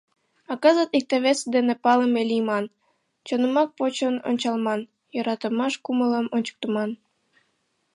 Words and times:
А 0.51 0.53
кызыт 0.63 0.89
икте-весе 0.97 1.45
дене 1.55 1.73
палыме 1.83 2.21
лийман, 2.29 2.65
чонымак 3.27 3.69
почын 3.77 4.15
ончалман, 4.29 4.81
йӧратымаш 5.15 5.73
кумылым 5.83 6.27
ончыктыман. 6.35 6.91